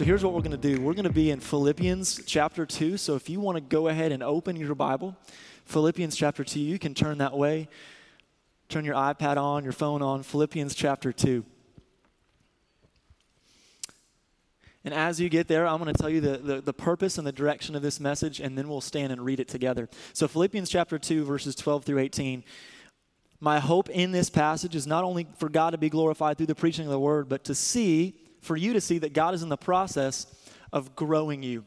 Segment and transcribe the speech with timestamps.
[0.00, 0.80] So here's what we're going to do.
[0.80, 2.96] We're going to be in Philippians chapter 2.
[2.96, 5.14] So if you want to go ahead and open your Bible,
[5.66, 7.68] Philippians chapter 2, you can turn that way.
[8.70, 11.44] Turn your iPad on, your phone on, Philippians chapter 2.
[14.86, 17.26] And as you get there, I'm going to tell you the, the, the, purpose and
[17.26, 19.86] the direction of this message, and then we'll stand and read it together.
[20.14, 22.42] So, Philippians chapter 2, verses 12 through 18.
[23.38, 26.54] My hope in this passage is not only for God to be glorified through the
[26.54, 29.48] preaching of the word, but to see, for you to see that God is in
[29.48, 30.26] the process
[30.72, 31.64] of growing you.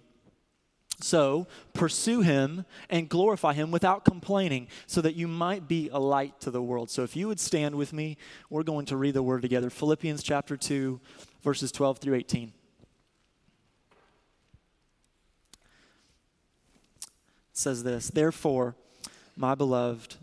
[1.02, 6.40] So, pursue him and glorify him without complaining, so that you might be a light
[6.42, 6.90] to the world.
[6.90, 8.16] So, if you would stand with me,
[8.50, 9.70] we're going to read the word together.
[9.70, 11.02] Philippians chapter 2,
[11.42, 12.54] verses 12 through 18.
[17.54, 18.76] says this Therefore,
[19.38, 20.18] my beloved,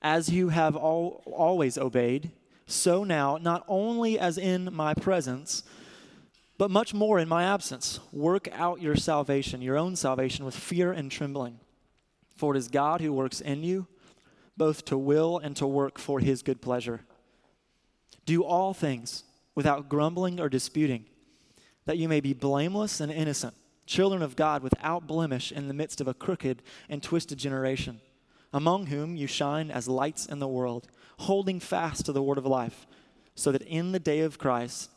[0.00, 2.30] as you have always obeyed,
[2.66, 5.62] so now, not only as in my presence,
[6.58, 10.92] but much more in my absence, work out your salvation, your own salvation, with fear
[10.92, 11.60] and trembling.
[12.36, 13.86] For it is God who works in you,
[14.56, 17.02] both to will and to work for his good pleasure.
[18.24, 21.06] Do all things without grumbling or disputing,
[21.84, 23.54] that you may be blameless and innocent
[23.86, 28.00] children of God without blemish in the midst of a crooked and twisted generation,
[28.52, 30.88] among whom you shine as lights in the world,
[31.20, 32.86] holding fast to the word of life,
[33.34, 34.90] so that in the day of Christ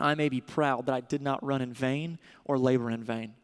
[0.00, 3.34] I may be proud that I did not run in vain or labor in vain.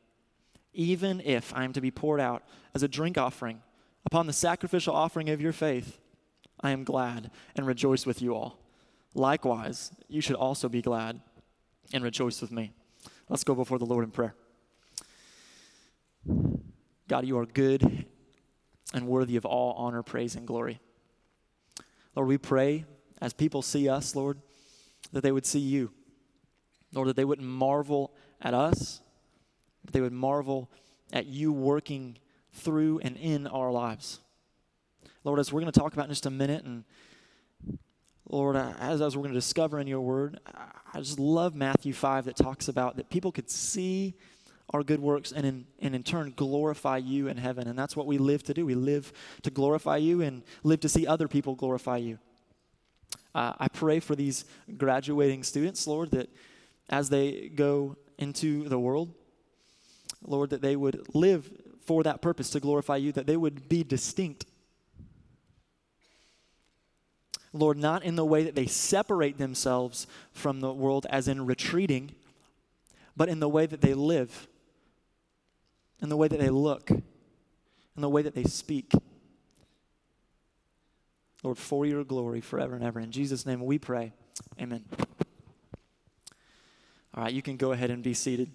[0.73, 2.43] Even if I am to be poured out
[2.75, 3.63] as a drink offering
[4.05, 5.99] upon the sacrificial offering of your faith,
[6.61, 8.59] I am glad and rejoice with you all.
[9.15, 11.21] Likewise, you should also be glad
[11.93, 12.73] and rejoice with me.
[13.29, 14.35] Let's go before the Lord in prayer.
[17.09, 18.07] God, you are good
[18.93, 20.81] and worthy of all honor, praise, and glory.
[22.15, 22.85] Lord, we pray
[23.21, 24.39] as people see us, Lord,
[25.13, 25.93] that they would see you.
[26.93, 29.01] Lord, that they wouldn't marvel at us,
[29.85, 30.71] but they would marvel
[31.13, 32.19] at you working
[32.53, 34.21] through and in our lives.
[35.25, 36.85] Lord, as we're going to talk about in just a minute, and
[38.29, 40.41] Lord, as, as we're going to discover in your word,
[40.95, 44.15] I just love Matthew 5 that talks about that people could see
[44.71, 47.69] our good works and in, and in turn glorify you in heaven.
[47.69, 48.67] And that's what we live to do.
[48.67, 52.19] We live to glorify you and live to see other people glorify you.
[53.35, 54.45] Uh, I pray for these
[54.77, 56.29] graduating students, Lord, that
[56.89, 59.13] as they go into the world,
[60.23, 61.51] Lord, that they would live
[61.85, 64.47] for that purpose to glorify you, that they would be distinct.
[67.53, 72.13] Lord, not in the way that they separate themselves from the world as in retreating,
[73.17, 74.49] but in the way that they live
[76.03, 78.93] in the way that they look, in the way that they speak.
[81.43, 83.01] Lord, for your glory forever and ever.
[83.01, 84.13] In Jesus' name we pray.
[84.61, 84.85] Amen.
[87.17, 88.51] All right, you can go ahead and be seated.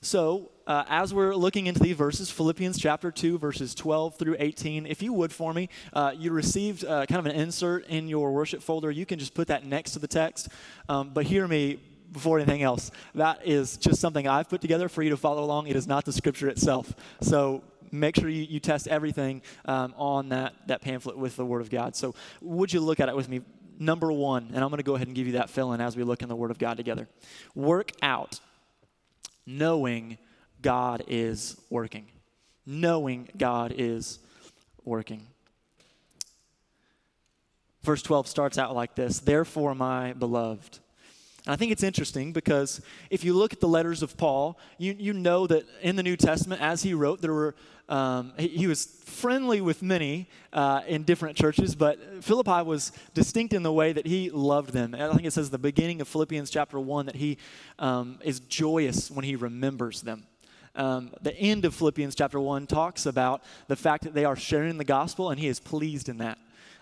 [0.00, 4.86] So, uh, as we're looking into these verses, Philippians chapter 2, verses 12 through 18,
[4.86, 8.32] if you would for me, uh, you received uh, kind of an insert in your
[8.32, 8.90] worship folder.
[8.90, 10.48] You can just put that next to the text.
[10.88, 11.80] Um, but hear me,
[12.12, 12.90] before anything else.
[13.14, 15.66] That is just something I've put together for you to follow along.
[15.66, 16.94] It is not the scripture itself.
[17.20, 17.62] So
[17.92, 21.70] make sure you, you test everything um, on that, that pamphlet with the Word of
[21.70, 21.96] God.
[21.96, 23.40] So would you look at it with me?
[23.78, 25.96] Number one, and I'm going to go ahead and give you that fill in as
[25.96, 27.08] we look in the Word of God together.
[27.54, 28.40] Work out
[29.46, 30.18] knowing
[30.62, 32.06] God is working.
[32.64, 34.18] Knowing God is
[34.84, 35.22] working.
[37.82, 40.80] Verse 12 starts out like this Therefore, my beloved,
[41.46, 44.96] and I think it's interesting because if you look at the letters of Paul, you,
[44.98, 47.54] you know that in the New Testament, as he wrote, there were
[47.88, 53.54] um, he, he, was friendly with many uh, in different churches, but Philippi was distinct
[53.54, 54.92] in the way that he loved them.
[54.92, 57.38] I think it says the beginning of Philippians chapter 1 that he
[57.78, 60.26] um, is joyous when he remembers them.
[60.74, 64.78] Um, the end of Philippians chapter 1 talks about the fact that they are sharing
[64.78, 66.38] the gospel, and he is pleased in that.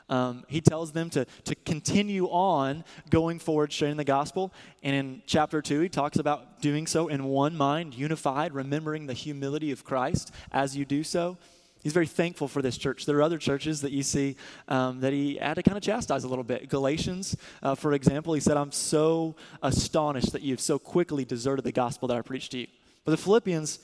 [0.09, 4.53] Um, he tells them to, to continue on going forward, sharing the gospel.
[4.83, 9.15] And in chapter 2, he talks about doing so in one mind, unified, remembering the
[9.15, 11.39] humility of Christ as you do so.
[11.83, 13.05] He's very thankful for this church.
[13.05, 14.37] There are other churches that you see
[14.69, 16.71] um, that he had to kind of chastise a little bit.
[16.71, 21.73] Galatians, uh, for example, he said, I'm so astonished that you've so quickly deserted the
[21.73, 22.67] gospel that I preached to you.
[23.05, 23.81] But the Philippians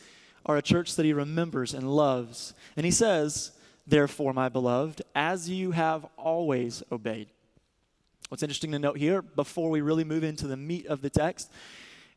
[0.46, 2.54] are a church that he remembers and loves.
[2.74, 3.52] And he says,
[3.90, 7.28] Therefore, my beloved, as you have always obeyed.
[8.28, 11.50] What's interesting to note here, before we really move into the meat of the text,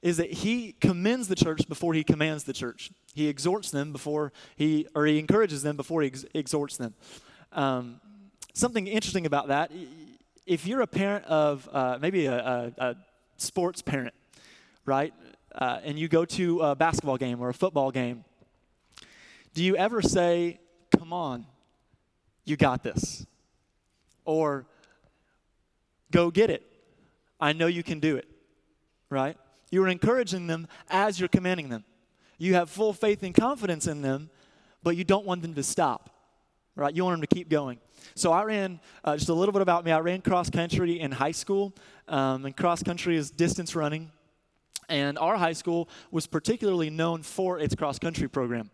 [0.03, 2.91] is that he commends the church before he commands the church.
[3.15, 6.93] He exhorts them before he, or he encourages them before he ex- exhorts them.
[7.51, 7.99] Um,
[8.53, 9.71] something interesting about that,
[10.45, 12.95] if you're a parent of uh, maybe a, a, a,
[13.37, 14.13] sports parent,
[14.85, 15.11] right?
[15.55, 18.23] uh, and you go to a basketball game or a football game,
[19.53, 20.59] do you ever say,
[20.97, 21.47] Come on,
[22.45, 23.25] you got this?
[24.25, 24.65] Or,
[26.13, 26.63] Go get it.
[27.39, 28.27] I know you can do it,
[29.09, 29.35] right?
[29.71, 31.83] You're encouraging them as you're commanding them.
[32.37, 34.29] You have full faith and confidence in them,
[34.83, 36.11] but you don't want them to stop,
[36.75, 36.95] right?
[36.95, 37.79] You want them to keep going.
[38.13, 41.11] So I ran, uh, just a little bit about me, I ran cross country in
[41.11, 41.73] high school,
[42.07, 44.11] um, and cross country is distance running.
[44.89, 48.69] And our high school was particularly known for its cross country program.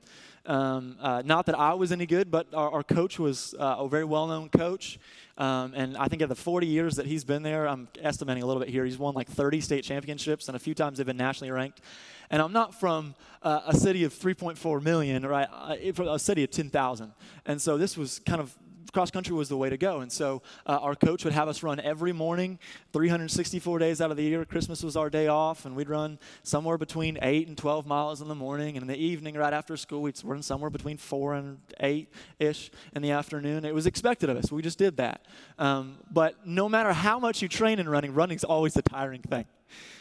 [0.45, 3.89] Um, uh, not that I was any good, but our, our coach was uh, a
[3.89, 4.99] very well known coach.
[5.37, 8.45] Um, and I think of the 40 years that he's been there, I'm estimating a
[8.45, 11.17] little bit here, he's won like 30 state championships, and a few times they've been
[11.17, 11.81] nationally ranked.
[12.29, 15.95] And I'm not from uh, a city of 3.4 million, right?
[15.95, 17.13] from a city of 10,000.
[17.45, 18.55] And so this was kind of
[18.89, 20.01] cross country was the way to go.
[20.01, 22.59] And so uh, our coach would have us run every morning,
[22.93, 24.45] 364 days out of the year.
[24.45, 28.27] Christmas was our day off, and we'd run somewhere between 8 and 12 miles in
[28.27, 28.77] the morning.
[28.77, 32.09] And in the evening, right after school, we'd run somewhere between 4 and 8
[32.39, 33.65] ish in the afternoon.
[33.65, 34.51] It was expected of us.
[34.51, 35.25] We just did that.
[35.57, 39.45] Um, but no matter how much you train in running, running's always a tiring thing.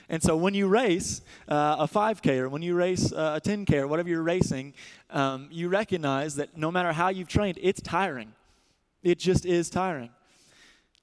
[0.09, 3.75] And so when you race uh, a 5K or when you race uh, a 10K
[3.75, 4.73] or whatever you're racing,
[5.11, 8.33] um, you recognize that no matter how you've trained, it's tiring.
[9.03, 10.11] It just is tiring.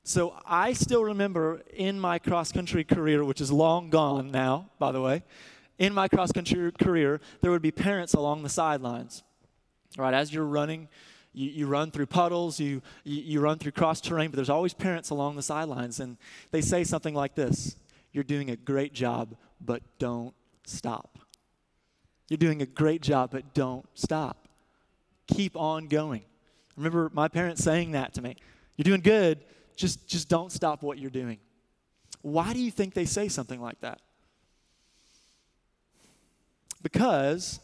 [0.03, 4.92] So I still remember in my cross country career, which is long gone now, by
[4.92, 5.24] the way,
[5.80, 9.24] in my cross country career, there would be parents along the sidelines.
[9.97, 10.89] Right, as you're running,
[11.33, 14.74] you, you run through puddles, you, you, you run through cross terrain, but there's always
[14.74, 16.18] parents along the sidelines, and
[16.51, 17.75] they say something like this
[18.12, 21.18] You're doing a great job, but don't stop.
[22.30, 24.48] You're doing a great job, but don't stop.
[25.27, 26.24] Keep on going
[26.77, 28.36] remember my parents saying that to me.
[28.75, 29.44] You're doing good,
[29.75, 31.39] just, just don't stop what you're doing.
[32.22, 34.01] Why do you think they say something like that?
[36.81, 37.60] Because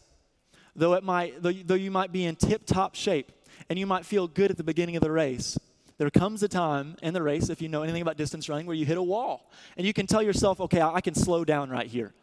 [0.75, 3.31] though, it might, though, though you might be in tip top shape
[3.69, 5.57] and you might feel good at the beginning of the race,
[5.97, 8.75] there comes a time in the race, if you know anything about distance running, where
[8.75, 9.51] you hit a wall.
[9.77, 12.13] And you can tell yourself, okay, I can slow down right here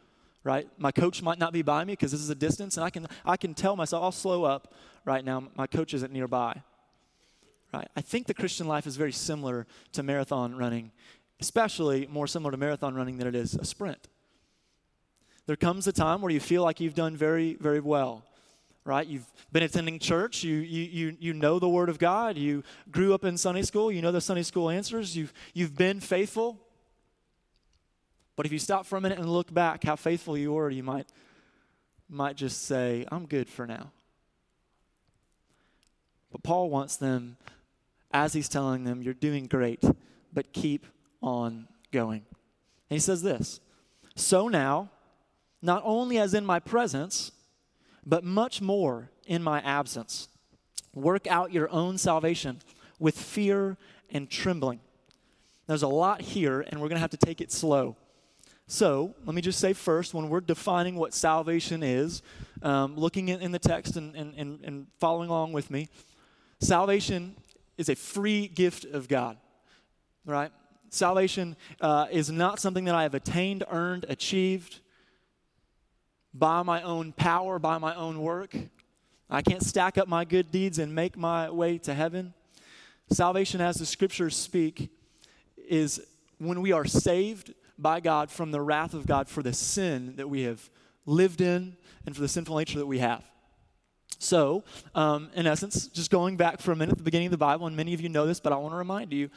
[0.45, 0.69] right?
[0.79, 3.07] My coach might not be by me because this is a distance, and I can
[3.27, 4.73] I can tell myself I'll slow up
[5.05, 5.49] right now.
[5.57, 6.63] My coach isn't nearby
[7.73, 7.89] right?
[7.97, 10.93] I think the Christian life is very similar to marathon running,
[11.41, 14.09] especially more similar to marathon running than it is a sprint.
[15.47, 18.25] There comes a time where you feel like you've done very, very well,
[18.85, 19.07] right?
[19.07, 23.15] You've been attending church, you, you, you, you know the Word of God, you grew
[23.15, 26.59] up in Sunday school, you know the Sunday school answers, you've, you've been faithful.
[28.37, 30.83] But if you stop for a minute and look back how faithful you were, you
[30.83, 31.09] might,
[32.09, 33.91] might just say, I'm good for now.
[36.31, 37.37] But Paul wants them
[38.11, 39.85] as he's telling them, You're doing great,
[40.33, 40.87] but keep
[41.23, 42.25] on going.
[42.91, 43.61] And he says this
[44.17, 44.91] So now,
[45.63, 47.33] not only as in my presence,
[48.05, 50.29] but much more in my absence,
[50.95, 52.61] work out your own salvation
[52.99, 53.77] with fear
[54.11, 54.81] and trembling.
[55.67, 57.97] There's a lot here, and we're going to have to take it slow.
[58.67, 62.23] So, let me just say first, when we're defining what salvation is,
[62.63, 65.89] um, looking in, in, the text and, and, and following along with me,
[66.61, 67.35] salvation
[67.79, 69.39] is a free gift of God,
[70.27, 70.53] right?
[70.91, 74.81] Salvation uh, is not something that I have attained, earned, achieved
[76.35, 78.55] by my own power, by my own work.
[79.31, 82.35] I can't stack up my good deeds and make my way to heaven.
[83.11, 84.91] Salvation, as the scriptures speak,
[85.57, 86.01] is
[86.39, 90.29] when we are saved by God from the wrath of God for the sin that
[90.29, 90.69] we have
[91.07, 93.25] lived in and for the sinful nature that we have.
[94.19, 97.39] So, um, in essence, just going back for a minute at the beginning of the
[97.39, 99.31] Bible, and many of you know this, but I want to remind you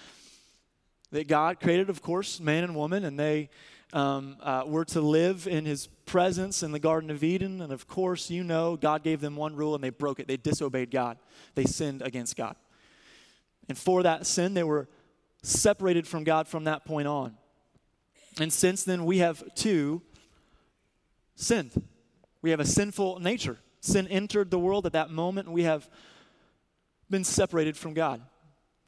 [1.11, 3.49] that God created, of course, man and woman, and they
[3.93, 7.61] um, uh, were to live in his presence in the Garden of Eden.
[7.61, 10.27] And of course, you know, God gave them one rule and they broke it.
[10.27, 11.17] They disobeyed God,
[11.55, 12.55] they sinned against God.
[13.69, 14.87] And for that sin, they were
[15.43, 17.35] separated from God from that point on.
[18.39, 20.01] And since then, we have too
[21.35, 21.71] sinned.
[22.41, 23.57] We have a sinful nature.
[23.81, 25.89] Sin entered the world at that moment, and we have
[27.09, 28.21] been separated from God.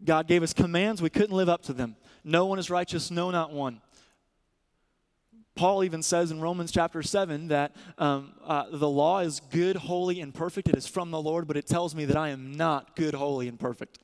[0.03, 1.95] God gave us commands, we couldn't live up to them.
[2.23, 3.81] No one is righteous, no, not one.
[5.55, 10.19] Paul even says in Romans chapter 7 that um, uh, the law is good, holy,
[10.19, 10.67] and perfect.
[10.67, 13.47] It is from the Lord, but it tells me that I am not good, holy,
[13.47, 13.99] and perfect.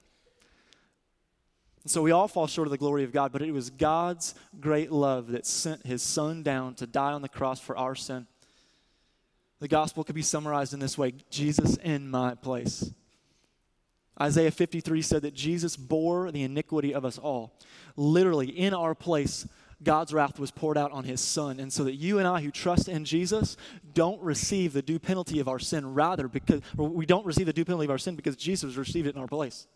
[1.86, 4.92] So we all fall short of the glory of God, but it was God's great
[4.92, 8.28] love that sent his son down to die on the cross for our sin.
[9.60, 12.92] The gospel could be summarized in this way Jesus in my place.
[14.22, 17.54] Isaiah 53 said that Jesus bore the iniquity of us all.
[17.96, 19.48] Literally, in our place,
[19.82, 21.60] God's wrath was poured out on his son.
[21.60, 23.56] And so that you and I who trust in Jesus
[23.94, 27.64] don't receive the due penalty of our sin, rather, because we don't receive the due
[27.64, 29.68] penalty of our sin because Jesus received it in our place.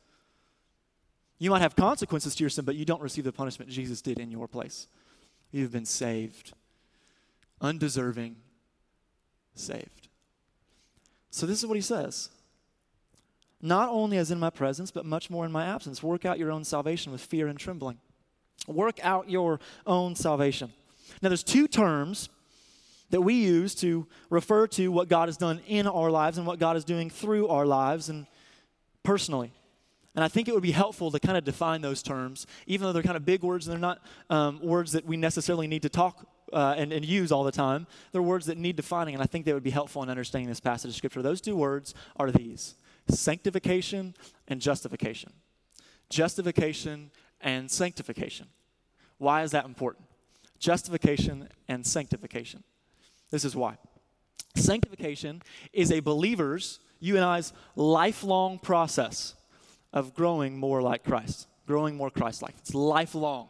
[1.39, 4.19] You might have consequences to your sin, but you don't receive the punishment Jesus did
[4.19, 4.87] in your place.
[5.51, 6.53] You've been saved,
[7.61, 8.35] undeserving,
[9.55, 10.07] saved.
[11.29, 12.29] So, this is what he says
[13.61, 16.03] Not only as in my presence, but much more in my absence.
[16.03, 17.97] Work out your own salvation with fear and trembling.
[18.67, 20.71] Work out your own salvation.
[21.21, 22.29] Now, there's two terms
[23.09, 26.59] that we use to refer to what God has done in our lives and what
[26.59, 28.25] God is doing through our lives and
[29.03, 29.51] personally.
[30.15, 32.93] And I think it would be helpful to kind of define those terms, even though
[32.93, 35.89] they're kind of big words and they're not um, words that we necessarily need to
[35.89, 37.87] talk uh, and, and use all the time.
[38.11, 40.59] They're words that need defining, and I think they would be helpful in understanding this
[40.59, 41.21] passage of Scripture.
[41.21, 42.75] Those two words are these
[43.09, 44.15] sanctification
[44.47, 45.33] and justification.
[46.09, 48.47] Justification and sanctification.
[49.17, 50.05] Why is that important?
[50.59, 52.63] Justification and sanctification.
[53.31, 53.77] This is why.
[54.55, 55.41] Sanctification
[55.73, 59.33] is a believer's, you and I's, lifelong process
[59.91, 62.55] of growing more like Christ, growing more Christ like.
[62.59, 63.49] It's lifelong.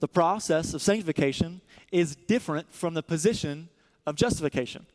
[0.00, 1.60] The process of sanctification
[1.92, 3.68] is different from the position
[4.06, 4.86] of justification.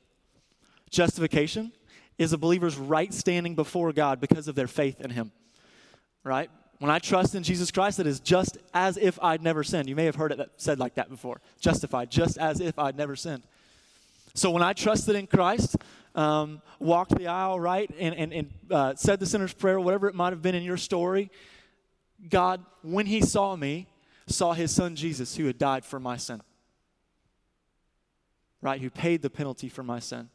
[0.90, 1.72] Justification
[2.18, 5.32] is a believer's right standing before God because of their faith in Him,
[6.24, 6.50] right?
[6.80, 9.88] When I trust in Jesus Christ, it is just as if I'd never sinned.
[9.88, 13.16] You may have heard it said like that before justified, just as if I'd never
[13.16, 13.44] sinned.
[14.34, 15.78] So when I trusted in Christ,
[16.16, 20.16] um, walked the aisle, right, and, and, and uh, said the sinner's prayer, whatever it
[20.16, 21.30] might have been in your story,
[22.30, 23.88] God, when He saw me,
[24.28, 26.42] saw His Son Jesus who had died for my sin,
[28.62, 30.30] right, who paid the penalty for my sin.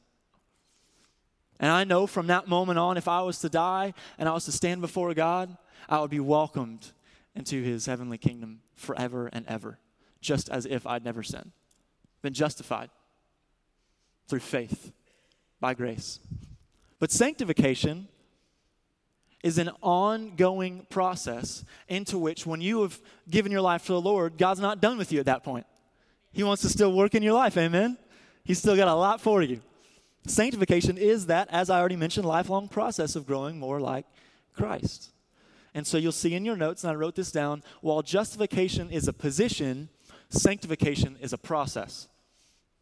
[1.58, 4.46] And I know from that moment on, if I was to die and I was
[4.46, 5.56] to stand before God,
[5.88, 6.92] I would be welcomed
[7.34, 9.78] into His heavenly kingdom forever and ever,
[10.20, 11.52] just as if I'd never sinned.
[12.22, 12.90] Been justified
[14.28, 14.92] through faith
[15.60, 16.20] by grace.
[16.98, 18.08] But sanctification
[19.42, 24.36] is an ongoing process into which, when you have given your life to the Lord,
[24.36, 25.66] God's not done with you at that point.
[26.32, 27.96] He wants to still work in your life, amen?
[28.44, 29.60] He's still got a lot for you.
[30.26, 34.06] Sanctification is that, as I already mentioned, lifelong process of growing more like
[34.54, 35.10] Christ.
[35.74, 39.08] And so you'll see in your notes, and I wrote this down while justification is
[39.08, 39.88] a position,
[40.28, 42.08] sanctification is a process.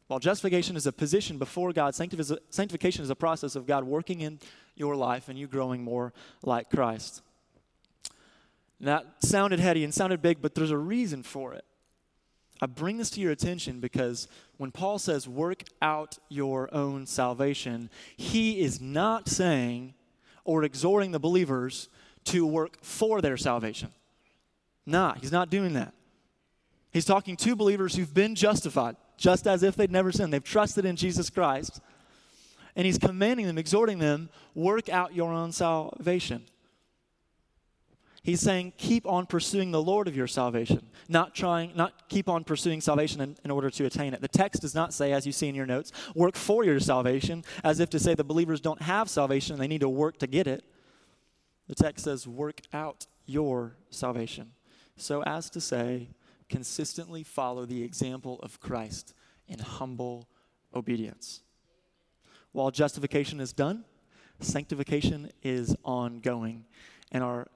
[0.09, 4.41] While justification is a position before God, sanctification is a process of God working in
[4.75, 7.23] your life and you growing more like Christ.
[8.81, 11.65] that sounded heady and sounded big, but there's a reason for it.
[12.61, 17.91] I bring this to your attention because when Paul says, work out your own salvation,
[18.17, 19.95] he is not saying
[20.45, 21.89] or exhorting the believers
[22.25, 23.91] to work for their salvation.
[24.87, 25.93] Nah, he's not doing that.
[26.91, 30.33] He's talking to believers who've been justified just as if they'd never sinned.
[30.33, 31.81] They've trusted in Jesus Christ.
[32.75, 36.45] And he's commanding them, exhorting them, work out your own salvation.
[38.23, 42.45] He's saying, keep on pursuing the Lord of your salvation, not trying, not keep on
[42.45, 44.21] pursuing salvation in, in, order to attain it.
[44.21, 47.43] The text does not say, as you see in your notes, work for your salvation,
[47.65, 50.27] as if to say the believers don't have salvation and they need to work to
[50.27, 50.63] get it.
[51.69, 54.53] The text says, work out your salvation.
[54.97, 56.09] So as to say,
[56.49, 59.15] consistently follow the example of Christ
[59.47, 60.29] in humble
[60.75, 61.43] obedience.
[62.53, 63.85] While justification is done,
[64.41, 66.65] sanctification is ongoing.
[67.13, 67.49] And our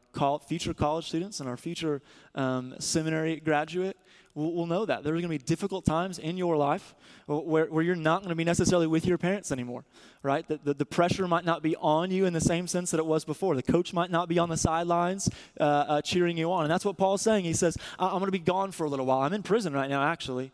[0.47, 2.03] future college students and our future
[2.35, 3.97] um, seminary graduate
[4.35, 5.03] will, will know that.
[5.03, 6.95] There are going to be difficult times in your life
[7.27, 9.85] where, where you're not going to be necessarily with your parents anymore,
[10.23, 10.47] right?
[10.47, 13.07] The, the, the, pressure might not be on you in the same sense that it
[13.07, 13.55] was before.
[13.55, 15.29] The coach might not be on the sidelines
[15.61, 16.65] uh, uh, cheering you on.
[16.65, 17.45] And that's what Paul's saying.
[17.45, 19.21] He says, I'm going to be gone for a little while.
[19.21, 20.53] I'm in prison right now, actually.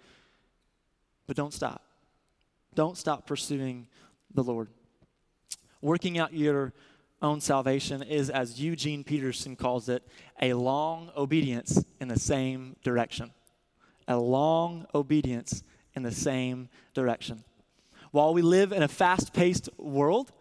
[1.27, 1.83] But don't stop.
[2.75, 3.87] Don't stop pursuing
[4.33, 4.69] the Lord.
[5.81, 6.73] Working out your
[7.21, 10.07] own salvation is, as Eugene Peterson calls it,
[10.41, 13.33] a long obedience in the same direction
[14.09, 15.63] a long obedience
[15.95, 17.45] in the same direction.
[18.11, 20.33] While we live in a fast paced world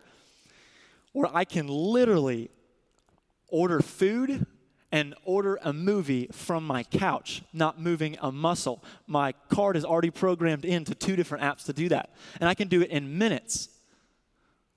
[1.11, 2.49] where I can literally
[3.49, 4.45] order food
[4.91, 8.83] and order a movie from my couch, not moving a muscle.
[9.05, 12.11] My card is already programmed into two different apps to do that.
[12.39, 13.67] And I can do it in minutes,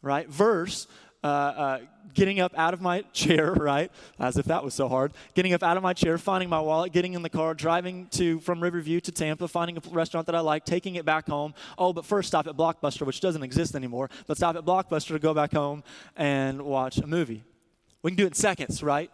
[0.03, 0.29] right?
[0.29, 0.89] Verse
[1.23, 1.79] uh, uh,
[2.15, 3.91] getting up out of my chair, right?
[4.19, 5.13] As if that was so hard.
[5.35, 8.41] Getting up out of my chair, finding my wallet, getting in the car, driving to
[8.41, 11.55] from Riverview to Tampa, finding a restaurant that I like, taking it back home.
[11.79, 14.11] Oh, but first stop at Blockbuster, which doesn't exist anymore.
[14.27, 15.83] But stop at Blockbuster to go back home
[16.17, 17.45] and watch a movie.
[18.03, 19.11] We can do it in seconds, right?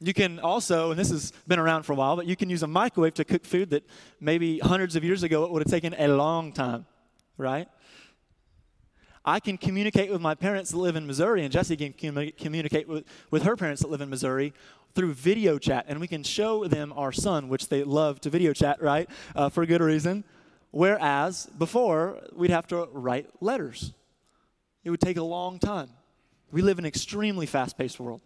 [0.00, 2.64] You can also, and this has been around for a while, but you can use
[2.64, 3.88] a microwave to cook food that
[4.20, 6.86] maybe hundreds of years ago it would have taken a long time,
[7.36, 7.68] right?
[9.24, 11.92] I can communicate with my parents that live in Missouri, and Jesse can
[12.32, 14.52] communicate with, with her parents that live in Missouri
[14.94, 18.52] through video chat, and we can show them our son, which they love to video
[18.52, 19.08] chat, right?
[19.34, 20.24] Uh, for good reason.
[20.70, 23.92] Whereas before, we'd have to write letters,
[24.84, 25.90] it would take a long time.
[26.50, 28.20] We live in an extremely fast paced world.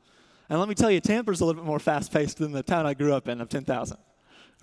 [0.49, 2.87] And let me tell you, Tampa's a little bit more fast paced than the town
[2.87, 3.97] I grew up in of 10,000,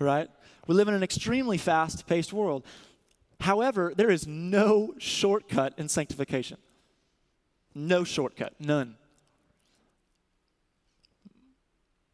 [0.00, 0.28] right?
[0.66, 2.64] We live in an extremely fast paced world.
[3.44, 6.56] However, there is no shortcut in sanctification.
[7.74, 8.96] No shortcut, none.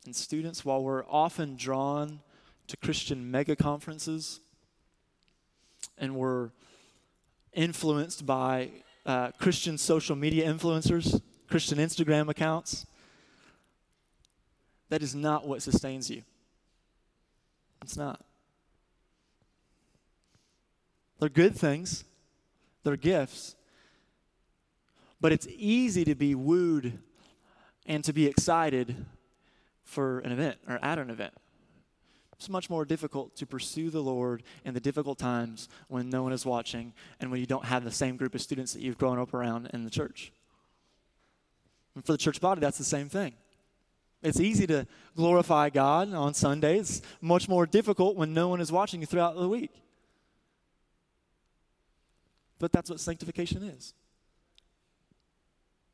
[0.05, 2.19] And students, while we're often drawn
[2.67, 4.41] to Christian mega conferences
[5.97, 6.51] and we're
[7.53, 8.71] influenced by
[9.07, 12.87] uh, Christian social media influencers, Christian Instagram accounts,
[14.89, 16.23] that is not what sustains you.
[17.83, 18.21] It's not.
[21.21, 22.05] They're good things,
[22.83, 23.55] they're gifts.
[25.21, 26.99] But it's easy to be wooed
[27.87, 29.07] and to be excited
[29.85, 31.35] for an event or at an event.
[32.33, 36.33] It's much more difficult to pursue the Lord in the difficult times when no one
[36.33, 39.19] is watching and when you don't have the same group of students that you've grown
[39.19, 40.33] up around in the church.
[41.95, 43.35] And for the church body, that's the same thing.
[44.23, 44.87] It's easy to
[45.17, 49.49] glorify God on Sundays, much more difficult when no one is watching you throughout the
[49.49, 49.73] week.
[52.61, 53.95] But that's what sanctification is.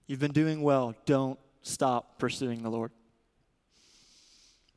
[0.07, 0.95] You've been doing well.
[1.07, 2.91] Don't stop pursuing the Lord.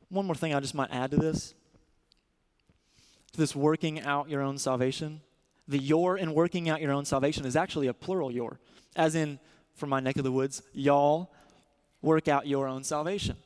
[0.08, 1.54] One more thing I just might add to this
[3.34, 5.22] to this working out your own salvation.
[5.68, 8.60] The your in working out your own salvation is actually a plural your,
[8.96, 9.40] as in,
[9.76, 11.32] from my neck of the woods, y'all
[12.02, 13.38] work out your own salvation.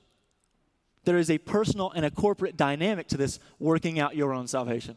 [1.03, 4.95] There is a personal and a corporate dynamic to this working out your own salvation.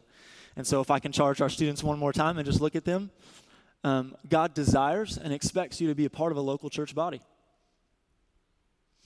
[0.57, 2.83] And so, if I can charge our students one more time and just look at
[2.83, 3.11] them,
[3.83, 7.21] um, God desires and expects you to be a part of a local church body.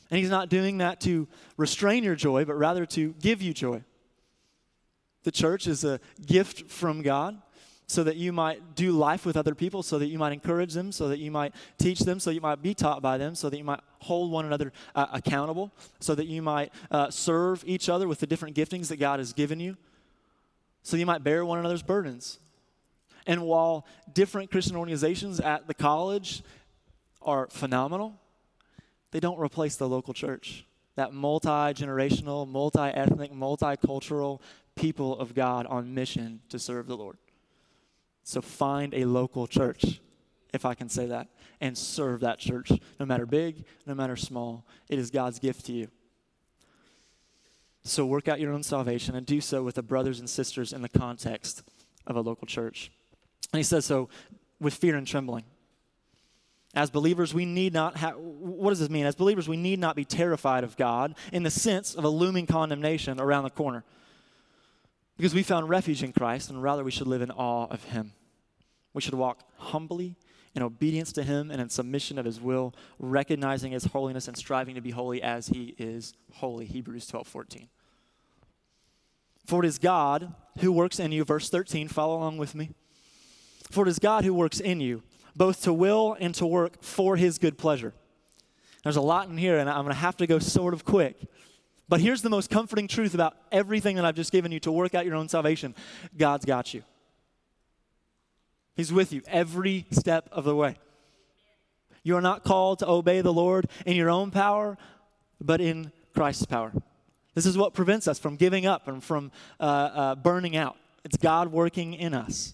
[0.10, 3.84] And He's not doing that to restrain your joy, but rather to give you joy.
[5.24, 7.42] The church is a gift from God
[7.86, 10.94] so that you might do life with other people, so that you might encourage them,
[10.94, 13.58] so that you might teach them, so you might be taught by them, so that
[13.58, 18.08] you might hold one another uh, accountable, so that you might uh, serve each other
[18.08, 19.76] with the different giftings that God has given you
[20.84, 22.40] so you might bear one another's burdens.
[23.28, 26.44] And while different Christian organizations at the college
[27.22, 28.20] are phenomenal,
[29.12, 30.66] they don't replace the local church.
[30.96, 34.42] That multi generational, multi ethnic, multicultural
[34.76, 37.18] people of God on mission to serve the Lord.
[38.24, 40.00] So find a local church,
[40.54, 41.28] if I can say that,
[41.60, 44.66] and serve that church, no matter big, no matter small.
[44.90, 45.88] It is God's gift to you.
[47.84, 50.82] So work out your own salvation and do so with the brothers and sisters in
[50.82, 51.64] the context
[52.06, 52.92] of a local church.
[53.52, 54.10] And he says so
[54.60, 55.44] with fear and trembling.
[56.74, 59.06] As believers, we need not have, what does this mean?
[59.06, 62.46] As believers, we need not be terrified of God in the sense of a looming
[62.46, 63.84] condemnation around the corner.
[65.18, 68.14] Because we found refuge in Christ, and rather we should live in awe of Him.
[68.94, 70.16] We should walk humbly
[70.56, 74.76] in obedience to Him and in submission of His will, recognizing His holiness and striving
[74.76, 76.66] to be holy as He is holy.
[76.66, 77.70] Hebrews 12 14.
[79.46, 82.72] For it is God who works in you, verse 13, follow along with me.
[83.70, 85.04] For it is God who works in you,
[85.36, 87.94] both to will and to work for his good pleasure.
[88.84, 91.22] There's a lot in here, and I'm going to have to go sort of quick.
[91.88, 94.96] But here's the most comforting truth about everything that I've just given you to work
[94.96, 95.76] out your own salvation
[96.18, 96.84] God's got you.
[98.76, 100.76] He's with you every step of the way.
[102.04, 104.78] You are not called to obey the Lord in your own power,
[105.40, 106.72] but in Christ's power.
[107.36, 110.78] This is what prevents us from giving up and from uh, uh, burning out.
[111.04, 112.54] It's God working in us.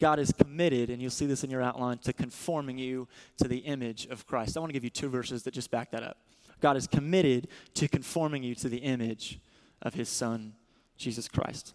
[0.00, 3.58] God is committed, and you'll see this in your outline, to conforming you to the
[3.58, 4.56] image of Christ.
[4.56, 6.18] I want to give you two verses that just back that up.
[6.60, 9.38] God is committed to conforming you to the image
[9.82, 10.54] of his Son,
[10.96, 11.74] Jesus Christ.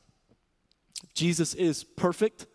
[1.14, 2.46] Jesus is perfect.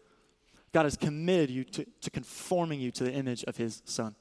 [0.75, 4.17] God has committed you to, to conforming you to the image of his Son.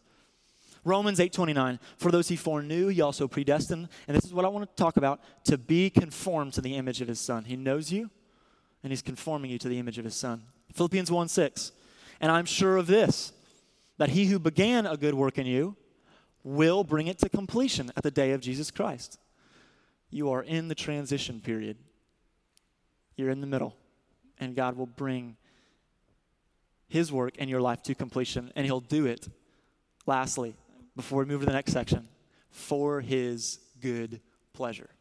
[0.85, 4.69] Romans 8:29, for those he foreknew, he also predestined, and this is what I want
[4.69, 7.45] to talk about, to be conformed to the image of his son.
[7.45, 8.09] He knows you,
[8.83, 10.43] and he's conforming you to the image of his son.
[10.73, 11.71] Philippians 1:6,
[12.19, 13.31] and I'm sure of this,
[13.97, 15.77] that he who began a good work in you
[16.43, 19.17] will bring it to completion at the day of Jesus Christ.
[20.09, 21.77] You are in the transition period.
[23.15, 23.77] You're in the middle,
[24.37, 25.37] and God will bring
[26.93, 29.27] his work in your life to completion, and he'll do it,
[30.05, 30.55] lastly,
[30.95, 32.07] before we move to the next section,
[32.51, 34.21] for his good
[34.53, 34.91] pleasure.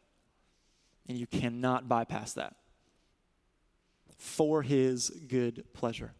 [1.07, 2.55] And you cannot bypass that.
[4.17, 6.13] For his good pleasure.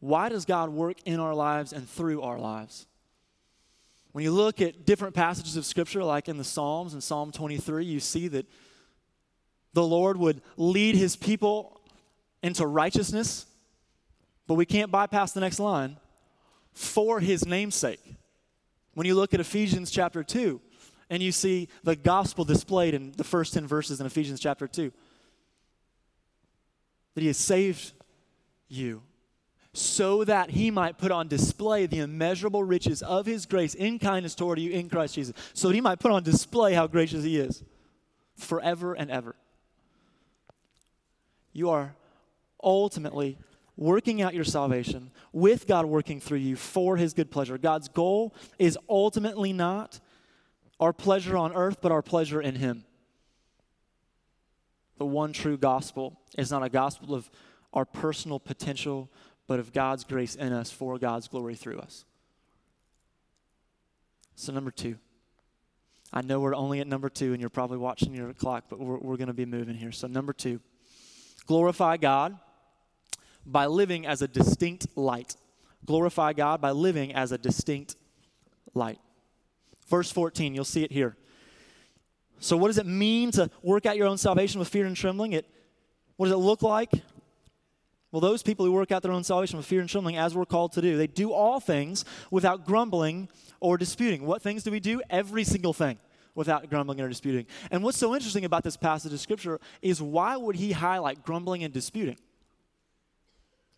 [0.00, 2.88] Why does God work in our lives and through our lives?
[4.10, 7.84] When you look at different passages of Scripture, like in the Psalms, in Psalm 23,
[7.84, 8.46] you see that
[9.72, 11.80] the Lord would lead his people
[12.42, 13.46] into righteousness,
[14.46, 15.96] but we can't bypass the next line
[16.72, 18.02] for his namesake.
[18.94, 20.60] When you look at Ephesians chapter 2,
[21.10, 24.90] and you see the gospel displayed in the first 10 verses in Ephesians chapter 2,
[27.14, 27.92] that he has saved
[28.68, 29.02] you
[29.74, 34.34] so that he might put on display the immeasurable riches of his grace in kindness
[34.34, 37.38] toward you in Christ Jesus, so that he might put on display how gracious he
[37.38, 37.62] is
[38.36, 39.34] forever and ever.
[41.52, 41.94] You are
[42.62, 43.38] ultimately
[43.76, 47.58] working out your salvation with God working through you for his good pleasure.
[47.58, 50.00] God's goal is ultimately not
[50.78, 52.84] our pleasure on earth, but our pleasure in him.
[54.98, 57.30] The one true gospel is not a gospel of
[57.72, 59.10] our personal potential,
[59.46, 62.04] but of God's grace in us for God's glory through us.
[64.34, 64.96] So, number two.
[66.14, 68.98] I know we're only at number two, and you're probably watching your clock, but we're,
[68.98, 69.92] we're going to be moving here.
[69.92, 70.60] So, number two,
[71.46, 72.38] glorify God
[73.44, 75.36] by living as a distinct light.
[75.84, 77.96] Glorify God by living as a distinct
[78.74, 78.98] light.
[79.88, 81.16] Verse 14, you'll see it here.
[82.38, 85.32] So, what does it mean to work out your own salvation with fear and trembling?
[85.32, 85.46] It,
[86.16, 86.90] what does it look like?
[88.10, 90.44] Well, those people who work out their own salvation with fear and trembling, as we're
[90.44, 93.28] called to do, they do all things without grumbling
[93.58, 94.26] or disputing.
[94.26, 95.00] What things do we do?
[95.08, 95.98] Every single thing
[96.34, 97.46] without grumbling or disputing.
[97.70, 101.64] And what's so interesting about this passage of Scripture is why would he highlight grumbling
[101.64, 102.18] and disputing?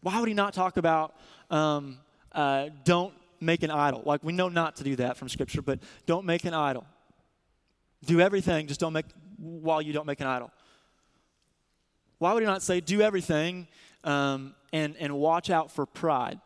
[0.05, 1.15] Why would he not talk about
[1.49, 1.97] um,
[2.31, 4.03] uh, don't make an idol?
[4.05, 6.85] Like, we know not to do that from Scripture, but don't make an idol.
[8.05, 9.07] Do everything, just don't make,
[9.39, 10.51] while you don't make an idol.
[12.19, 13.67] Why would he not say, do everything
[14.05, 16.39] um, and, and watch out for pride?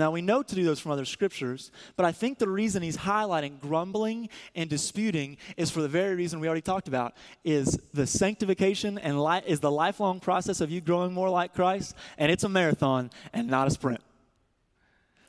[0.00, 2.96] Now, we know to do those from other scriptures, but I think the reason he's
[2.96, 7.12] highlighting grumbling and disputing is for the very reason we already talked about
[7.44, 11.94] is the sanctification and li- is the lifelong process of you growing more like Christ,
[12.16, 14.00] and it's a marathon and not a sprint.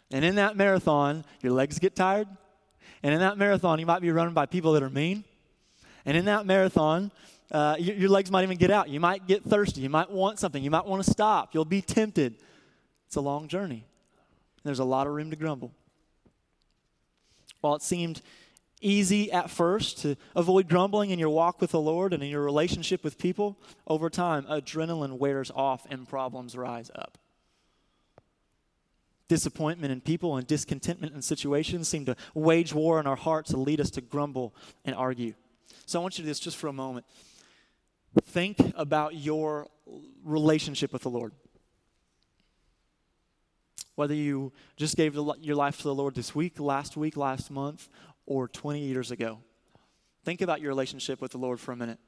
[0.10, 2.30] And in that marathon, your legs get tired,
[3.04, 5.26] and in that marathon, you might be running by people that are mean,
[6.06, 7.12] and in that marathon,
[7.52, 8.88] uh, your, your legs might even get out.
[8.88, 9.82] You might get thirsty.
[9.82, 10.64] You might want something.
[10.64, 11.54] You might want to stop.
[11.54, 12.36] You'll be tempted.
[13.08, 13.84] It's a long journey.
[14.63, 15.71] There's a lot of room to grumble.
[17.62, 18.21] While it seemed
[18.82, 22.41] easy at first to avoid grumbling in your walk with the Lord and in your
[22.41, 27.17] relationship with people, over time, adrenaline wears off and problems rise up.
[29.28, 33.58] Disappointment in people and discontentment in situations seem to wage war in our hearts to
[33.58, 35.34] lead us to grumble and argue.
[35.86, 37.06] So I want you to do this just for a moment.
[38.24, 39.67] Think about your
[40.24, 41.32] relationship with the Lord
[44.02, 47.88] whether you just gave your life to the Lord this week, last week, last month,
[48.26, 49.38] or 20 years ago.
[50.26, 52.00] Think about your relationship with the Lord for a minute.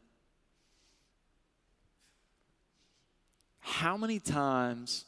[3.60, 5.06] How many times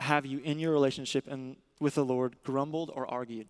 [0.00, 3.48] have you, in your relationship and with the Lord, grumbled or argued?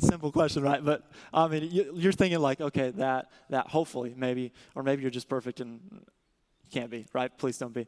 [0.00, 0.84] Simple question, right?
[0.84, 5.28] But I mean, you're thinking like, okay, that, that, hopefully, maybe, or maybe you're just
[5.28, 6.04] perfect and
[6.72, 7.30] can't be, right?
[7.38, 7.86] Please don't be.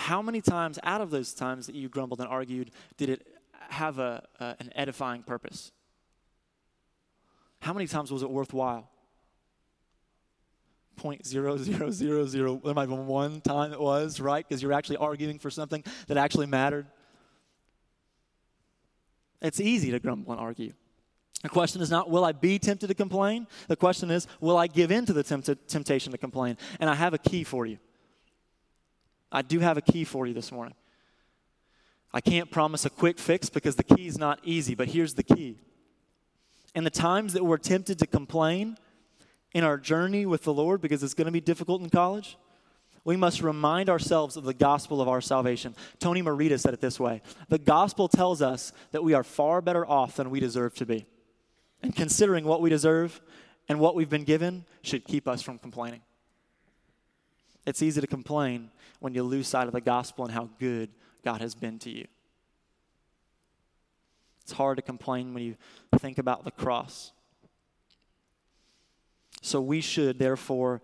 [0.00, 3.26] How many times out of those times that you grumbled and argued did it
[3.68, 5.72] have a, an edifying purpose?
[7.60, 8.88] How many times was it worthwhile?
[10.96, 12.58] Point zero zero zero zero.
[12.64, 14.42] There might have been one time it was, right?
[14.48, 16.86] Because you're actually arguing for something that actually mattered.
[19.42, 20.72] It's easy to grumble and argue.
[21.42, 23.46] The question is not, will I be tempted to complain?
[23.68, 26.56] The question is, will I give in to the tempt- temptation to complain?
[26.80, 27.78] And I have a key for you.
[29.32, 30.74] I do have a key for you this morning.
[32.12, 35.22] I can't promise a quick fix because the key is not easy, but here's the
[35.22, 35.58] key.
[36.74, 38.76] In the times that we're tempted to complain
[39.52, 42.36] in our journey with the Lord, because it's going to be difficult in college,
[43.04, 45.74] we must remind ourselves of the gospel of our salvation.
[45.98, 49.86] Tony Merida said it this way The gospel tells us that we are far better
[49.86, 51.06] off than we deserve to be.
[51.82, 53.20] And considering what we deserve
[53.68, 56.02] and what we've been given should keep us from complaining.
[57.66, 58.70] It's easy to complain
[59.00, 60.90] when you lose sight of the gospel and how good
[61.24, 62.06] God has been to you.
[64.42, 65.56] It's hard to complain when you
[65.98, 67.12] think about the cross.
[69.42, 70.82] So we should, therefore,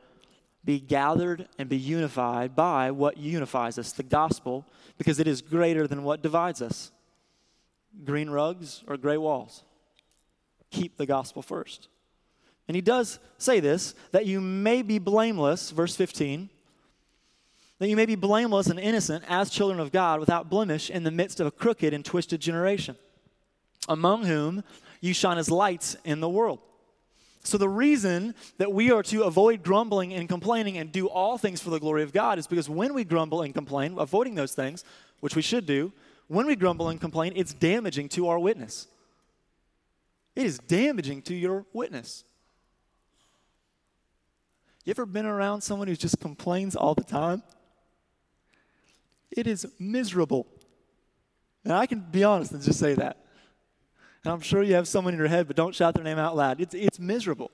[0.65, 4.67] be gathered and be unified by what unifies us, the gospel,
[4.99, 6.91] because it is greater than what divides us.
[8.05, 9.65] green rugs or gray walls.
[10.71, 11.89] Keep the gospel first.
[12.69, 16.51] And he does say this that you may be blameless, verse 15,
[17.79, 21.11] that you may be blameless and innocent as children of God without blemish in the
[21.11, 22.97] midst of a crooked and twisted generation,
[23.89, 24.65] among whom
[25.01, 26.61] you shine as lights in the world.
[27.45, 31.63] So, the reason that we are to avoid grumbling and complaining and do all things
[31.63, 34.83] for the glory of God is because when we grumble and complain, avoiding those things,
[35.21, 35.93] which we should do,
[36.27, 38.89] when we grumble and complain, it's damaging to our witness.
[40.35, 42.25] It is damaging to your witness.
[44.85, 47.43] You ever been around someone who just complains all the time?
[49.31, 50.47] It is miserable.
[51.65, 53.25] And I can be honest and just say that.
[54.25, 56.37] And I'm sure you have someone in your head, but don't shout their name out
[56.37, 56.61] loud.
[56.61, 57.51] It's, it's miserable.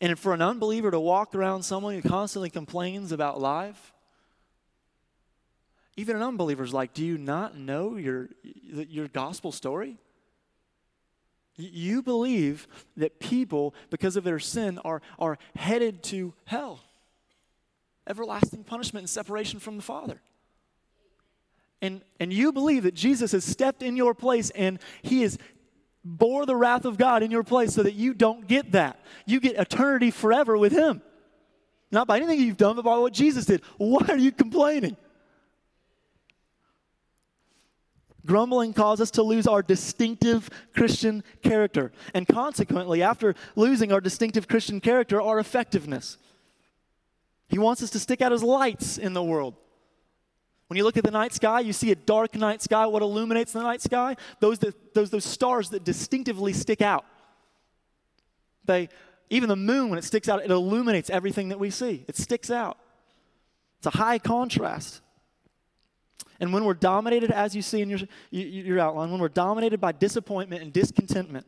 [0.00, 3.92] And for an unbeliever to walk around someone who constantly complains about life,
[5.96, 8.28] even an unbeliever is like, do you not know your,
[8.64, 9.98] your gospel story?
[11.56, 16.80] You believe that people, because of their sin, are, are headed to hell,
[18.08, 20.20] everlasting punishment and separation from the Father
[21.82, 25.36] and, and you believe that Jesus has stepped in your place and he has
[26.04, 29.00] bore the wrath of God in your place so that you don't get that.
[29.26, 31.02] You get eternity forever with him.
[31.90, 33.62] Not by anything you've done, but by what Jesus did.
[33.76, 34.96] Why are you complaining?
[38.24, 41.90] Grumbling causes us to lose our distinctive Christian character.
[42.14, 46.16] And consequently, after losing our distinctive Christian character, our effectiveness.
[47.52, 49.54] He wants us to stick out as lights in the world.
[50.68, 52.86] When you look at the night sky, you see a dark night sky.
[52.86, 54.16] What illuminates the night sky?
[54.40, 57.04] Those, that, those, those stars that distinctively stick out.
[58.64, 58.88] They,
[59.28, 62.06] even the moon, when it sticks out, it illuminates everything that we see.
[62.08, 62.78] It sticks out.
[63.76, 65.02] It's a high contrast.
[66.40, 69.92] And when we're dominated, as you see in your, your outline, when we're dominated by
[69.92, 71.46] disappointment and discontentment,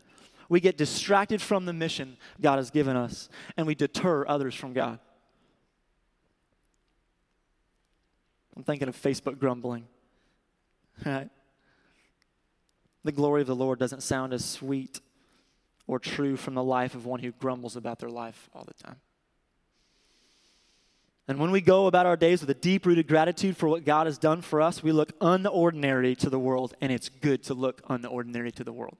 [0.51, 4.75] we get distracted from the mission God has given us and we deter others from
[4.75, 4.99] God.
[8.57, 9.87] I'm thinking of Facebook grumbling.
[11.05, 11.29] Right?
[13.03, 15.01] The glory of the Lord doesn't sound as sweet
[15.87, 18.97] or true from the life of one who grumbles about their life all the time.
[21.27, 24.07] And when we go about our days with a deep rooted gratitude for what God
[24.07, 27.83] has done for us, we look unordinary to the world, and it's good to look
[27.89, 28.99] unordinary to the world.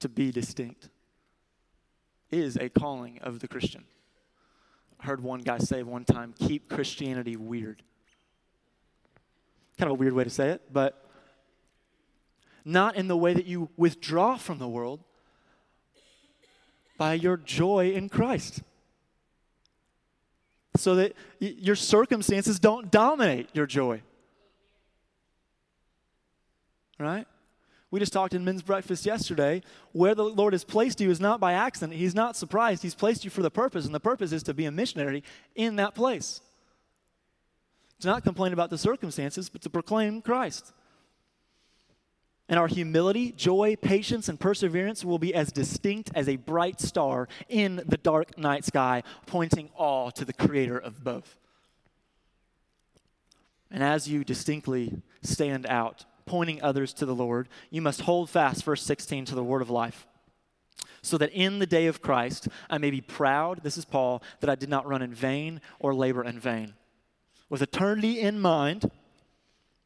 [0.00, 0.88] To be distinct
[2.38, 3.84] is a calling of the Christian.
[5.00, 7.82] I heard one guy say one time, keep Christianity weird.
[9.78, 11.08] Kind of a weird way to say it, but
[12.64, 15.00] not in the way that you withdraw from the world
[16.96, 18.62] by your joy in Christ.
[20.76, 24.02] So that y- your circumstances don't dominate your joy.
[26.98, 27.26] Right?
[27.94, 29.62] We just talked in men's breakfast yesterday.
[29.92, 31.96] Where the Lord has placed you is not by accident.
[31.96, 32.82] He's not surprised.
[32.82, 35.22] He's placed you for the purpose, and the purpose is to be a missionary
[35.54, 36.40] in that place.
[38.00, 40.72] To not complain about the circumstances, but to proclaim Christ.
[42.48, 47.28] And our humility, joy, patience, and perseverance will be as distinct as a bright star
[47.48, 51.36] in the dark night sky, pointing all to the creator of both.
[53.70, 58.64] And as you distinctly stand out, pointing others to the Lord, you must hold fast,
[58.64, 60.06] verse 16, to the word of life.
[61.02, 64.48] So that in the day of Christ I may be proud, this is Paul, that
[64.48, 66.74] I did not run in vain or labor in vain.
[67.50, 68.90] With eternity in mind,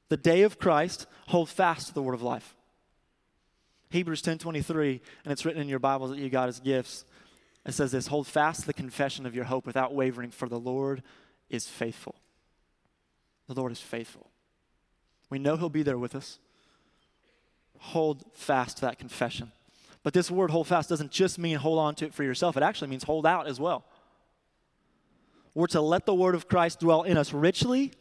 [0.09, 2.55] the day of Christ, hold fast to the word of life.
[3.91, 7.05] Hebrews 10:23, and it's written in your Bibles that you got as gifts.
[7.67, 11.03] It says this, hold fast the confession of your hope without wavering, for the Lord
[11.51, 12.15] is faithful.
[13.47, 14.31] The Lord is faithful.
[15.31, 16.39] We know He'll be there with us.
[17.79, 19.53] Hold fast to that confession.
[20.03, 22.63] But this word hold fast doesn't just mean hold on to it for yourself, it
[22.63, 23.85] actually means hold out as well.
[25.55, 27.93] We're to let the word of Christ dwell in us richly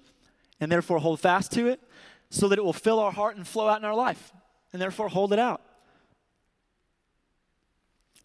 [0.60, 1.82] and therefore hold fast to it
[2.30, 4.32] so that it will fill our heart and flow out in our life
[4.72, 5.62] and therefore hold it out.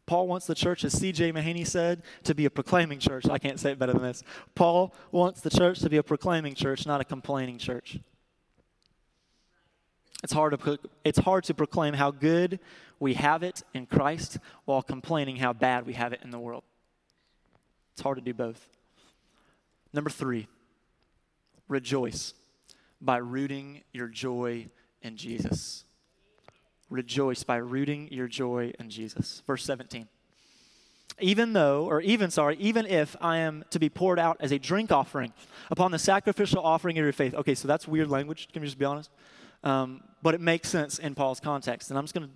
[0.05, 1.33] Paul wants the church, as C.J.
[1.33, 3.29] Mahaney said, to be a proclaiming church.
[3.29, 4.23] I can't say it better than this.
[4.55, 7.99] Paul wants the church to be a proclaiming church, not a complaining church.
[10.23, 12.61] It's hard, to, it's hard to proclaim how good
[13.01, 16.63] we have it in Christ while complaining how bad we have it in the world.
[17.93, 18.69] It's hard to do both.
[19.93, 20.47] Number three,
[21.69, 22.35] rejoice
[23.01, 24.69] by rooting your joy
[25.03, 25.85] in Jesus.
[26.89, 29.43] Rejoice by rooting your joy in Jesus.
[29.47, 30.07] Verse 17.
[31.21, 34.59] even though, or even, sorry, even if I am to be poured out as a
[34.59, 35.33] drink offering
[35.71, 37.35] upon the sacrificial offering of your faith.
[37.35, 39.11] Okay, so that's weird language, can we just be honest?
[39.65, 41.91] Um, but it makes sense in Paul's context.
[41.91, 42.35] And I'm just going to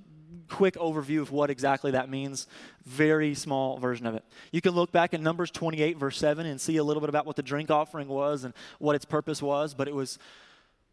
[0.48, 2.46] quick overview of what exactly that means.
[2.84, 4.24] Very small version of it.
[4.52, 7.26] You can look back in Numbers 28, verse 7, and see a little bit about
[7.26, 10.18] what the drink offering was and what its purpose was, but it was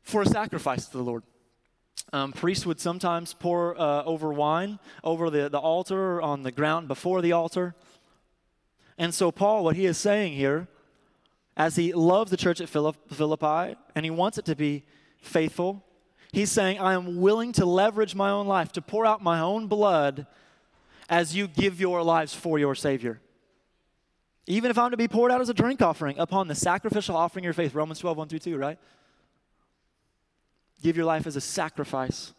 [0.02, 1.24] for a sacrifice to the Lord.
[2.12, 6.88] Um, priests would sometimes pour uh, over wine over the, the altar on the ground
[6.88, 7.76] before the altar.
[8.98, 10.68] And so, Paul, what he is saying here,
[11.56, 14.84] as he loves the church at Philippi and he wants it to be
[15.22, 15.84] faithful,
[16.34, 19.68] he's saying, I am willing to leverage my own life, to pour out my own
[19.68, 20.28] blood
[21.08, 23.22] as you give your lives for your Savior.
[24.46, 27.46] Even if I'm to be poured out as a drink offering upon the sacrificial offering
[27.46, 28.78] of your faith, Romans 12, 1 through 2, right?
[30.82, 32.34] Give your life as a sacrifice.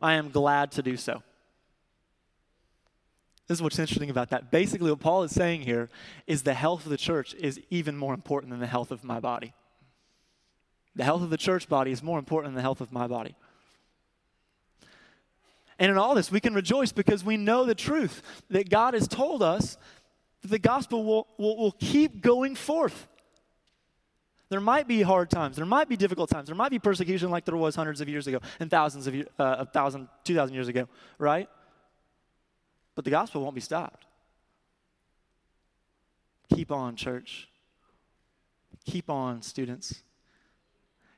[0.00, 1.22] I am glad to do so.
[3.48, 4.50] This is what's interesting about that.
[4.50, 5.88] Basically, what Paul is saying here
[6.26, 9.20] is the health of the church is even more important than the health of my
[9.20, 9.54] body.
[10.96, 13.36] The health of the church body is more important than the health of my body.
[15.78, 19.06] And in all this, we can rejoice because we know the truth that God has
[19.06, 19.76] told us
[20.40, 23.08] that the gospel will, will, will keep going forth.
[24.48, 25.56] There might be hard times.
[25.56, 26.46] There might be difficult times.
[26.46, 29.24] There might be persecution like there was hundreds of years ago and thousands of, uh,
[29.38, 31.48] a thousand, two thousand years ago, right?
[32.94, 34.06] But the gospel won't be stopped.
[36.54, 37.48] Keep on, church.
[38.86, 40.02] Keep on, students.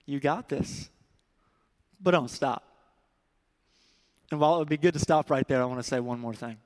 [0.08, 0.88] You got this.
[2.00, 2.64] But don't stop.
[4.30, 6.18] And while it would be good to stop right there, I want to say one
[6.18, 6.56] more thing.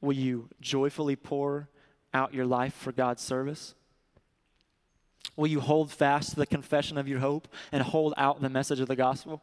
[0.00, 1.68] Will you joyfully pour
[2.14, 3.74] out your life for God's service?
[5.36, 8.80] Will you hold fast to the confession of your hope and hold out the message
[8.80, 9.42] of the gospel?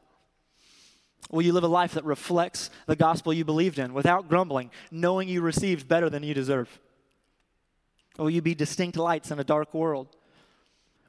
[1.29, 5.29] Will you live a life that reflects the gospel you believed in without grumbling, knowing
[5.29, 6.79] you received better than you deserve?
[8.17, 10.07] Will you be distinct lights in a dark world?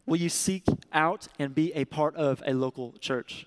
[0.06, 3.46] Will you seek out and be a part of a local church?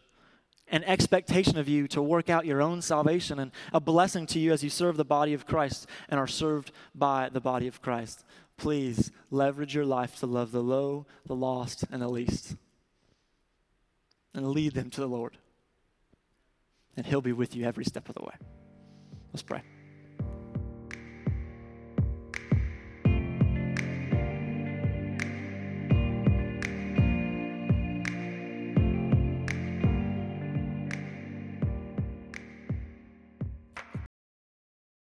[0.70, 4.52] An expectation of you to work out your own salvation and a blessing to you
[4.52, 8.26] as you serve the body of Christ and are served by the body of Christ.
[8.58, 12.56] Please leverage your life to love the low, the lost, and the least.
[14.34, 15.38] And lead them to the Lord
[16.98, 18.34] and He'll be with you every step of the way.
[19.32, 19.62] Let's pray.